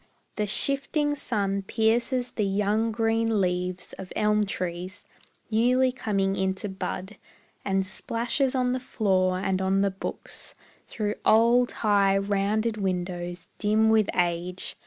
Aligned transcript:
The 0.35 0.47
shifting 0.47 1.13
sun 1.13 1.61
pierces 1.61 2.31
the 2.31 2.43
young 2.45 2.91
green 2.91 3.39
leaves 3.39 3.93
Of 3.99 4.11
elm 4.15 4.47
trees, 4.47 5.05
newly 5.51 5.91
coming 5.91 6.35
into 6.35 6.69
bud, 6.69 7.17
And 7.63 7.85
splashes 7.85 8.55
on 8.55 8.71
the 8.71 8.79
floor 8.79 9.37
and 9.37 9.61
on 9.61 9.81
the 9.81 9.91
books 9.91 10.55
Through 10.87 11.13
old, 11.23 11.71
high, 11.85 12.17
rounded 12.17 12.77
windows, 12.77 13.47
dim 13.59 13.89
with 13.91 14.09
age. 14.15 14.75